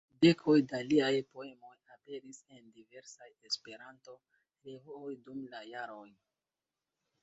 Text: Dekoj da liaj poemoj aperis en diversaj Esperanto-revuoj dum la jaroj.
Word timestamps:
Dekoj 0.25 0.53
da 0.69 0.79
liaj 0.91 1.11
poemoj 1.35 1.75
aperis 1.97 2.41
en 2.57 2.73
diversaj 2.79 3.31
Esperanto-revuoj 3.51 5.17
dum 5.29 5.49
la 5.57 5.67
jaroj. 5.77 6.07